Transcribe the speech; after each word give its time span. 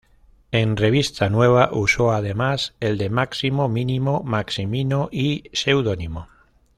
En 0.51 0.77
"Revista 0.77 1.29
Nueva" 1.29 1.69
usó 1.73 2.11
además 2.11 2.73
el 2.79 2.97
de 2.97 3.11
"Máximo", 3.11 3.69
"Mínimo", 3.69 4.23
"Maximino" 4.23 5.09
y 5.11 5.43
"Pseudónimo". 5.53 6.27